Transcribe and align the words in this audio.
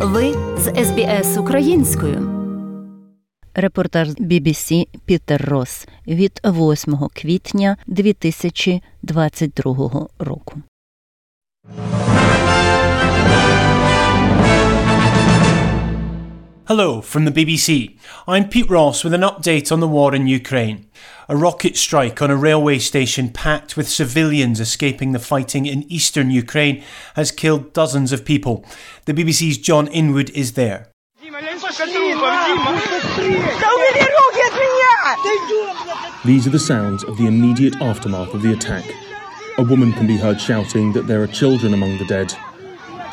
Ви 0.00 0.34
з 0.58 0.84
СБС 0.84 1.38
українською. 1.38 2.30
Репортаж 3.54 4.08
BBC 4.08 4.86
Пітер 5.04 5.48
Рос 5.48 5.88
від 6.06 6.40
8 6.44 6.96
квітня 7.14 7.76
2022 7.86 10.06
року. 10.18 10.54
Hello 16.68 17.00
from 17.00 17.24
the 17.24 17.30
BBC. 17.32 17.98
I'm 18.26 18.46
Pete 18.46 18.68
Ross 18.68 19.02
with 19.02 19.14
an 19.14 19.22
update 19.22 19.72
on 19.72 19.80
the 19.80 19.88
war 19.88 20.14
in 20.14 20.26
Ukraine. 20.26 20.86
A 21.26 21.34
rocket 21.34 21.78
strike 21.78 22.20
on 22.20 22.30
a 22.30 22.36
railway 22.36 22.78
station 22.78 23.30
packed 23.30 23.74
with 23.74 23.88
civilians 23.88 24.60
escaping 24.60 25.12
the 25.12 25.18
fighting 25.18 25.64
in 25.64 25.90
eastern 25.90 26.30
Ukraine 26.30 26.84
has 27.14 27.32
killed 27.32 27.72
dozens 27.72 28.12
of 28.12 28.26
people. 28.26 28.66
The 29.06 29.14
BBC's 29.14 29.56
John 29.56 29.88
Inwood 29.88 30.28
is 30.34 30.52
there. 30.52 30.90
These 36.26 36.46
are 36.46 36.50
the 36.50 36.62
sounds 36.62 37.02
of 37.02 37.16
the 37.16 37.28
immediate 37.28 37.76
aftermath 37.80 38.34
of 38.34 38.42
the 38.42 38.52
attack. 38.52 38.84
A 39.56 39.62
woman 39.62 39.94
can 39.94 40.06
be 40.06 40.18
heard 40.18 40.38
shouting 40.38 40.92
that 40.92 41.06
there 41.06 41.22
are 41.22 41.28
children 41.28 41.72
among 41.72 41.96
the 41.96 42.04
dead. 42.04 42.34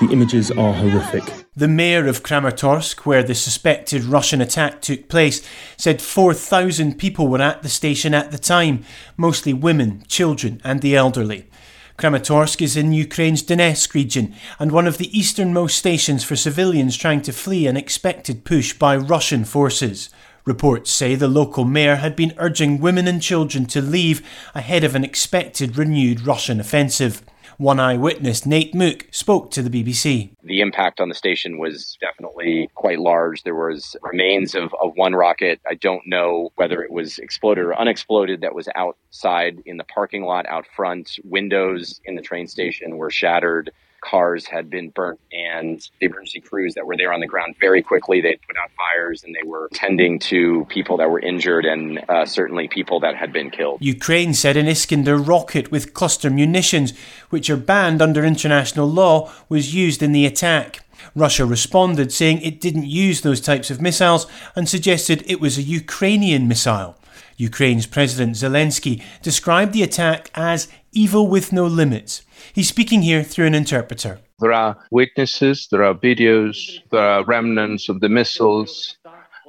The 0.05 0.13
images 0.13 0.51
are 0.51 0.73
horrific. 0.73 1.23
The 1.55 1.67
mayor 1.67 2.05
of 2.05 2.21
Kramatorsk, 2.21 3.07
where 3.07 3.23
the 3.23 3.33
suspected 3.33 4.03
Russian 4.03 4.39
attack 4.39 4.79
took 4.79 5.09
place, 5.09 5.41
said 5.77 5.99
4,000 5.99 6.99
people 6.99 7.27
were 7.27 7.41
at 7.41 7.63
the 7.63 7.69
station 7.69 8.13
at 8.13 8.29
the 8.29 8.37
time, 8.37 8.83
mostly 9.17 9.51
women, 9.51 10.03
children, 10.07 10.61
and 10.63 10.81
the 10.81 10.95
elderly. 10.95 11.49
Kramatorsk 11.97 12.61
is 12.61 12.77
in 12.77 12.93
Ukraine's 12.93 13.41
Donetsk 13.41 13.95
region 13.95 14.35
and 14.59 14.71
one 14.71 14.85
of 14.85 14.99
the 14.99 15.17
easternmost 15.17 15.75
stations 15.75 16.23
for 16.23 16.35
civilians 16.35 16.95
trying 16.95 17.23
to 17.23 17.33
flee 17.33 17.65
an 17.65 17.75
expected 17.75 18.45
push 18.45 18.73
by 18.73 18.95
Russian 18.95 19.43
forces. 19.43 20.11
Reports 20.45 20.91
say 20.91 21.15
the 21.15 21.27
local 21.27 21.65
mayor 21.65 21.95
had 21.95 22.15
been 22.15 22.35
urging 22.37 22.79
women 22.79 23.07
and 23.07 23.23
children 23.23 23.65
to 23.67 23.81
leave 23.81 24.21
ahead 24.53 24.83
of 24.83 24.93
an 24.93 25.03
expected 25.03 25.77
renewed 25.79 26.27
Russian 26.27 26.59
offensive. 26.59 27.23
One 27.57 27.79
eyewitness, 27.79 28.45
Nate 28.45 28.75
Mook, 28.75 29.07
spoke 29.11 29.49
to 29.51 29.61
the 29.61 29.69
BBC. 29.69 30.31
The 30.43 30.59
impact 30.59 30.99
on 30.99 31.07
the 31.07 31.15
station 31.15 31.57
was 31.57 31.97
definitely 32.01 32.69
quite 32.75 32.99
large. 32.99 33.43
There 33.43 33.55
was 33.55 33.95
remains 34.01 34.55
of, 34.55 34.73
of 34.81 34.91
one 34.95 35.13
rocket. 35.13 35.61
I 35.69 35.75
don't 35.75 36.05
know 36.05 36.51
whether 36.55 36.83
it 36.83 36.91
was 36.91 37.17
exploded 37.17 37.63
or 37.63 37.79
unexploded 37.79 38.41
that 38.41 38.53
was 38.53 38.67
outside 38.75 39.61
in 39.65 39.77
the 39.77 39.85
parking 39.85 40.23
lot 40.23 40.45
out 40.47 40.65
front. 40.75 41.17
Windows 41.23 42.01
in 42.03 42.15
the 42.15 42.21
train 42.21 42.47
station 42.47 42.97
were 42.97 43.09
shattered 43.09 43.71
cars 44.05 44.45
had 44.45 44.69
been 44.69 44.89
burnt 44.89 45.19
and 45.31 45.89
the 45.99 46.05
emergency 46.05 46.39
crews 46.39 46.75
that 46.75 46.85
were 46.85 46.95
there 46.95 47.11
on 47.11 47.19
the 47.19 47.27
ground 47.27 47.55
very 47.59 47.81
quickly 47.81 48.21
they 48.21 48.37
put 48.47 48.55
out 48.57 48.69
fires 48.77 49.23
and 49.23 49.35
they 49.35 49.47
were 49.47 49.67
tending 49.73 50.19
to 50.19 50.65
people 50.65 50.95
that 50.97 51.09
were 51.09 51.19
injured 51.19 51.65
and 51.65 51.99
uh, 52.09 52.25
certainly 52.25 52.67
people 52.67 52.99
that 52.99 53.15
had 53.15 53.33
been 53.33 53.49
killed 53.49 53.77
ukraine 53.81 54.33
said 54.33 54.55
an 54.55 54.67
iskander 54.67 55.17
rocket 55.17 55.71
with 55.71 55.93
cluster 55.93 56.29
munitions 56.29 56.93
which 57.29 57.49
are 57.49 57.57
banned 57.57 58.01
under 58.01 58.23
international 58.23 58.87
law 58.87 59.31
was 59.49 59.73
used 59.73 60.03
in 60.03 60.11
the 60.11 60.25
attack 60.25 60.81
Russia 61.15 61.45
responded 61.45 62.11
saying 62.11 62.41
it 62.41 62.59
didn't 62.59 62.85
use 62.85 63.21
those 63.21 63.41
types 63.41 63.69
of 63.69 63.81
missiles 63.81 64.27
and 64.55 64.67
suggested 64.67 65.23
it 65.25 65.39
was 65.39 65.57
a 65.57 65.61
Ukrainian 65.61 66.47
missile. 66.47 66.95
Ukraine's 67.37 67.85
President 67.85 68.35
Zelensky 68.35 69.01
described 69.21 69.73
the 69.73 69.83
attack 69.83 70.29
as 70.35 70.67
evil 70.91 71.27
with 71.27 71.51
no 71.51 71.65
limits. 71.65 72.21
He's 72.53 72.69
speaking 72.69 73.01
here 73.01 73.23
through 73.23 73.47
an 73.47 73.55
interpreter. 73.55 74.19
There 74.39 74.53
are 74.53 74.77
witnesses, 74.91 75.67
there 75.71 75.83
are 75.83 75.93
videos, 75.93 76.79
there 76.91 77.07
are 77.07 77.23
remnants 77.23 77.89
of 77.89 77.99
the 78.01 78.09
missiles 78.09 78.97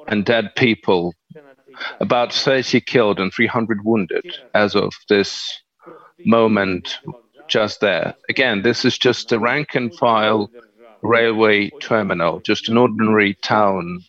and 0.06 0.24
dead 0.24 0.54
people. 0.56 1.14
About 2.00 2.32
30 2.32 2.80
killed 2.80 3.20
and 3.20 3.32
300 3.32 3.84
wounded 3.84 4.24
as 4.54 4.74
of 4.74 4.92
this 5.08 5.60
moment 6.24 6.98
just 7.48 7.80
there. 7.80 8.14
Again, 8.28 8.62
this 8.62 8.84
is 8.84 8.98
just 8.98 9.32
a 9.32 9.38
rank 9.38 9.74
and 9.74 9.94
file 9.94 10.50
railway 11.02 11.70
terminal, 11.80 12.40
just 12.40 12.68
an 12.68 12.76
ordinary 12.76 13.34
town 13.34 14.04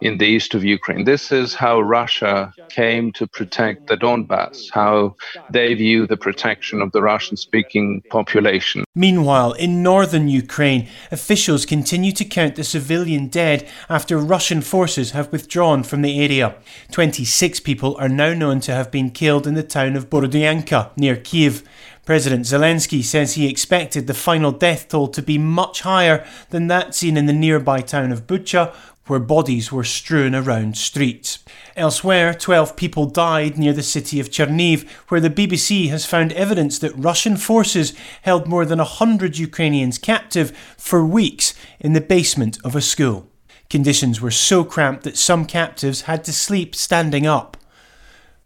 in 0.00 0.18
the 0.18 0.26
east 0.26 0.54
of 0.54 0.64
Ukraine. 0.64 1.04
This 1.04 1.32
is 1.32 1.54
how 1.54 1.80
Russia 1.80 2.52
came 2.68 3.12
to 3.12 3.26
protect 3.26 3.86
the 3.86 3.96
Donbass, 3.96 4.70
how 4.72 5.16
they 5.50 5.74
view 5.74 6.06
the 6.06 6.16
protection 6.16 6.80
of 6.80 6.92
the 6.92 7.02
Russian 7.02 7.36
speaking 7.36 8.02
population. 8.10 8.84
Meanwhile, 8.94 9.52
in 9.52 9.82
northern 9.82 10.28
Ukraine, 10.28 10.88
officials 11.10 11.66
continue 11.66 12.12
to 12.12 12.24
count 12.24 12.56
the 12.56 12.64
civilian 12.64 13.28
dead 13.28 13.68
after 13.88 14.18
Russian 14.18 14.60
forces 14.62 15.12
have 15.12 15.32
withdrawn 15.32 15.82
from 15.82 16.02
the 16.02 16.20
area. 16.20 16.54
26 16.92 17.60
people 17.60 17.96
are 17.98 18.08
now 18.08 18.32
known 18.34 18.60
to 18.60 18.72
have 18.72 18.90
been 18.90 19.10
killed 19.10 19.46
in 19.46 19.54
the 19.54 19.62
town 19.62 19.96
of 19.96 20.10
Borodyanka 20.10 20.90
near 20.96 21.16
Kiev. 21.16 21.62
President 22.04 22.46
Zelensky 22.46 23.04
says 23.04 23.34
he 23.34 23.48
expected 23.48 24.06
the 24.06 24.14
final 24.14 24.52
death 24.52 24.88
toll 24.88 25.08
to 25.08 25.22
be 25.22 25.38
much 25.38 25.82
higher 25.82 26.26
than 26.48 26.66
that 26.66 26.94
seen 26.94 27.16
in 27.16 27.26
the 27.26 27.32
nearby 27.32 27.80
town 27.80 28.10
of 28.10 28.26
Bucha, 28.26 28.74
where 29.06 29.18
bodies 29.18 29.72
were 29.72 29.84
strewn 29.84 30.34
around 30.34 30.76
streets. 30.76 31.40
Elsewhere, 31.76 32.32
12 32.32 32.76
people 32.76 33.06
died 33.06 33.58
near 33.58 33.72
the 33.72 33.82
city 33.82 34.20
of 34.20 34.30
Chernihiv, 34.30 34.88
where 35.08 35.20
the 35.20 35.28
BBC 35.28 35.88
has 35.88 36.06
found 36.06 36.32
evidence 36.32 36.78
that 36.78 36.96
Russian 36.96 37.36
forces 37.36 37.92
held 38.22 38.46
more 38.46 38.64
than 38.64 38.78
100 38.78 39.36
Ukrainians 39.36 39.98
captive 39.98 40.56
for 40.76 41.04
weeks 41.04 41.54
in 41.80 41.92
the 41.92 42.00
basement 42.00 42.58
of 42.64 42.76
a 42.76 42.80
school. 42.80 43.26
Conditions 43.68 44.20
were 44.20 44.30
so 44.30 44.64
cramped 44.64 45.02
that 45.04 45.16
some 45.16 45.44
captives 45.44 46.02
had 46.02 46.24
to 46.24 46.32
sleep 46.32 46.74
standing 46.74 47.26
up. 47.26 47.56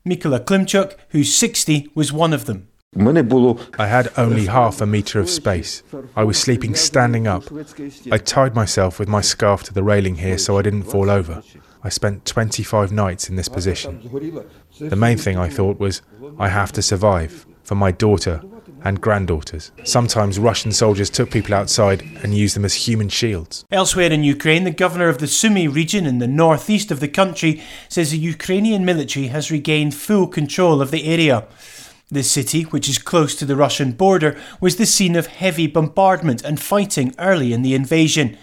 Mikola 0.07 0.41
Klimchuk, 0.41 0.97
who's 1.11 1.35
60, 1.35 1.91
was 1.95 2.13
one 2.13 2.33
of 2.33 2.47
them. 2.47 2.69
I 2.97 3.87
had 3.87 4.13
only 4.17 4.47
half 4.47 4.81
a 4.81 4.87
metre 4.87 5.21
of 5.21 5.29
space. 5.29 5.83
I 6.15 6.25
was 6.25 6.39
sleeping 6.39 6.75
standing 6.75 7.27
up. 7.27 7.45
I 8.11 8.19
tied 8.19 8.55
myself 8.55 8.99
with 8.99 9.09
my 9.09 9.21
scarf 9.21 9.63
to 9.65 9.75
the 9.75 9.83
railing 9.83 10.17
here 10.17 10.39
so 10.39 10.59
I 10.59 10.63
didn't 10.63 10.85
fall 10.85 11.11
over. 11.11 11.43
I 11.83 11.89
spent 11.89 12.25
25 12.25 12.93
nights 12.93 13.29
in 13.29 13.37
this 13.37 13.49
position. 13.49 14.01
The 14.79 14.97
main 14.97 15.19
thing 15.19 15.37
I 15.37 15.49
thought 15.49 15.79
was, 15.79 16.03
I 16.39 16.49
have 16.49 16.73
to 16.73 16.83
survive 16.83 17.47
for 17.63 17.75
my 17.75 17.91
daughter 17.91 18.43
and 18.85 19.01
granddaughters. 19.01 19.73
Sometimes 19.85 20.39
Russian 20.39 20.73
soldiers 20.73 21.11
took 21.11 21.31
people 21.31 21.55
outside 21.55 22.03
and 22.23 22.35
used 22.35 22.55
them 22.55 22.65
as 22.65 22.75
human 22.87 23.09
shields. 23.09 23.65
Elsewhere 23.71 24.13
in 24.13 24.25
Ukraine, 24.25 24.65
the 24.65 24.71
governor 24.71 25.09
of 25.09 25.19
the 25.19 25.27
Sumy 25.27 25.67
region 25.67 26.07
in 26.07 26.19
the 26.19 26.27
northeast 26.27 26.91
of 26.91 27.01
the 27.01 27.09
country 27.09 27.63
says 27.89 28.11
the 28.11 28.19
Ukrainian 28.19 28.85
military 28.85 29.29
has 29.29 29.51
regained 29.51 29.95
full 29.95 30.27
control 30.27 30.83
of 30.83 30.91
the 30.91 31.05
area. 31.05 31.47
The 32.11 32.23
city, 32.23 32.63
which 32.65 32.89
is 32.89 32.99
close 32.99 33.35
to 33.37 33.47
the 33.47 33.57
Russian 33.57 33.93
border, 33.93 34.39
was 34.61 34.77
the 34.77 34.87
scene 34.87 35.17
of 35.17 35.27
heavy 35.27 35.67
bombardment 35.67 36.45
and 36.45 36.61
fighting 36.61 37.15
early 37.19 37.53
in 37.53 37.63
the 37.63 37.75
invasion. 37.75 38.37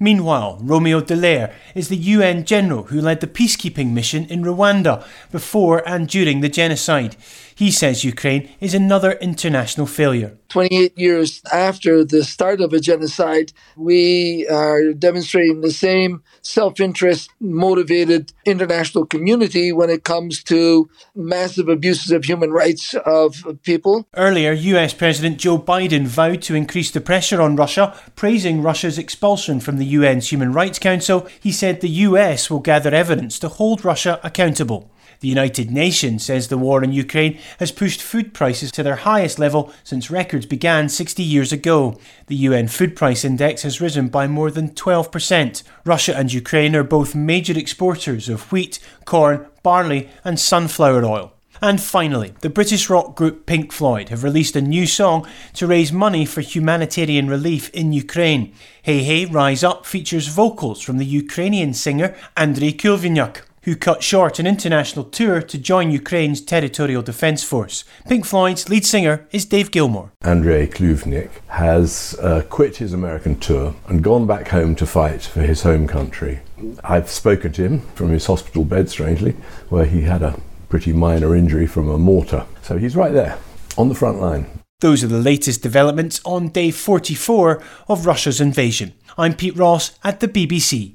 Meanwhile, 0.00 0.58
Romeo 0.62 1.00
Dallaire 1.00 1.52
is 1.74 1.88
the 1.88 1.96
UN 1.96 2.44
general 2.44 2.84
who 2.84 3.00
led 3.00 3.20
the 3.20 3.26
peacekeeping 3.26 3.92
mission 3.92 4.24
in 4.24 4.42
Rwanda 4.42 5.06
before 5.30 5.86
and 5.86 6.08
during 6.08 6.40
the 6.40 6.48
genocide. 6.48 7.16
He 7.54 7.70
says 7.70 8.02
Ukraine 8.02 8.48
is 8.60 8.74
another 8.74 9.12
international 9.12 9.86
failure. 9.86 10.39
28 10.50 10.98
years 10.98 11.40
after 11.52 12.04
the 12.04 12.24
start 12.24 12.60
of 12.60 12.72
a 12.72 12.80
genocide, 12.80 13.52
we 13.76 14.46
are 14.48 14.92
demonstrating 14.92 15.60
the 15.60 15.70
same 15.70 16.22
self 16.42 16.80
interest 16.80 17.30
motivated 17.40 18.32
international 18.44 19.06
community 19.06 19.72
when 19.72 19.88
it 19.88 20.04
comes 20.04 20.42
to 20.42 20.90
massive 21.14 21.68
abuses 21.68 22.10
of 22.10 22.24
human 22.24 22.50
rights 22.50 22.94
of 23.06 23.44
people. 23.62 24.06
Earlier, 24.14 24.52
US 24.52 24.92
President 24.92 25.38
Joe 25.38 25.58
Biden 25.58 26.06
vowed 26.06 26.42
to 26.42 26.54
increase 26.54 26.90
the 26.90 27.00
pressure 27.00 27.40
on 27.40 27.56
Russia, 27.56 27.96
praising 28.16 28.62
Russia's 28.62 28.98
expulsion 28.98 29.60
from 29.60 29.78
the 29.78 29.94
UN's 29.94 30.30
Human 30.30 30.52
Rights 30.52 30.78
Council. 30.78 31.26
He 31.40 31.52
said 31.52 31.80
the 31.80 31.88
US 31.88 32.50
will 32.50 32.60
gather 32.60 32.94
evidence 32.94 33.38
to 33.38 33.48
hold 33.48 33.84
Russia 33.84 34.20
accountable. 34.22 34.90
The 35.20 35.28
United 35.28 35.70
Nations 35.70 36.24
says 36.24 36.48
the 36.48 36.56
war 36.56 36.82
in 36.82 36.92
Ukraine 36.92 37.38
has 37.58 37.72
pushed 37.72 38.00
food 38.00 38.32
prices 38.32 38.72
to 38.72 38.82
their 38.82 38.96
highest 38.96 39.38
level 39.38 39.70
since 39.84 40.10
records 40.40 40.48
began 40.48 40.88
60 40.88 41.22
years 41.22 41.52
ago. 41.52 41.98
The 42.26 42.48
UN 42.48 42.68
Food 42.68 42.96
Price 42.96 43.26
Index 43.26 43.62
has 43.62 43.80
risen 43.80 44.08
by 44.08 44.26
more 44.26 44.50
than 44.50 44.70
12%. 44.70 45.62
Russia 45.84 46.16
and 46.16 46.32
Ukraine 46.32 46.74
are 46.74 46.84
both 46.84 47.14
major 47.14 47.58
exporters 47.58 48.30
of 48.30 48.50
wheat, 48.50 48.78
corn, 49.04 49.46
barley, 49.62 50.08
and 50.24 50.40
sunflower 50.40 51.04
oil. 51.04 51.32
And 51.60 51.78
finally, 51.78 52.32
the 52.40 52.48
British 52.48 52.88
rock 52.88 53.16
group 53.16 53.44
Pink 53.44 53.70
Floyd 53.70 54.08
have 54.08 54.24
released 54.24 54.56
a 54.56 54.62
new 54.62 54.86
song 54.86 55.26
to 55.54 55.66
raise 55.66 55.92
money 55.92 56.24
for 56.24 56.40
humanitarian 56.40 57.28
relief 57.28 57.68
in 57.74 57.92
Ukraine. 57.92 58.54
Hey 58.82 59.02
Hey 59.02 59.26
Rise 59.26 59.62
Up 59.62 59.84
features 59.84 60.28
vocals 60.28 60.80
from 60.80 60.96
the 60.96 61.20
Ukrainian 61.22 61.74
singer 61.74 62.14
Andriy 62.34 62.72
Khlyvnyuk. 62.80 63.49
Who 63.64 63.76
cut 63.76 64.02
short 64.02 64.38
an 64.38 64.46
international 64.46 65.04
tour 65.04 65.42
to 65.42 65.58
join 65.58 65.90
Ukraine's 65.90 66.40
territorial 66.40 67.02
defence 67.02 67.44
force. 67.44 67.84
Pink 68.08 68.24
Floyd's 68.24 68.70
lead 68.70 68.86
singer 68.86 69.26
is 69.32 69.44
Dave 69.44 69.70
Gilmour. 69.70 70.12
Andrei 70.22 70.66
Kluvnik 70.66 71.30
has 71.48 72.18
uh, 72.22 72.42
quit 72.48 72.78
his 72.78 72.94
American 72.94 73.38
tour 73.38 73.74
and 73.86 74.02
gone 74.02 74.26
back 74.26 74.48
home 74.48 74.74
to 74.76 74.86
fight 74.86 75.22
for 75.22 75.42
his 75.42 75.62
home 75.62 75.86
country. 75.86 76.40
I've 76.82 77.10
spoken 77.10 77.52
to 77.52 77.62
him 77.64 77.80
from 77.94 78.08
his 78.08 78.24
hospital 78.24 78.64
bed, 78.64 78.88
strangely, 78.88 79.32
where 79.68 79.84
he 79.84 80.02
had 80.02 80.22
a 80.22 80.40
pretty 80.70 80.94
minor 80.94 81.36
injury 81.36 81.66
from 81.66 81.90
a 81.90 81.98
mortar. 81.98 82.46
So 82.62 82.78
he's 82.78 82.96
right 82.96 83.12
there, 83.12 83.38
on 83.76 83.90
the 83.90 83.94
front 83.94 84.20
line. 84.20 84.46
Those 84.80 85.04
are 85.04 85.08
the 85.08 85.18
latest 85.18 85.62
developments 85.62 86.22
on 86.24 86.48
day 86.48 86.70
44 86.70 87.62
of 87.88 88.06
Russia's 88.06 88.40
invasion. 88.40 88.94
I'm 89.18 89.34
Pete 89.34 89.56
Ross 89.56 89.98
at 90.02 90.20
the 90.20 90.28
BBC. 90.28 90.94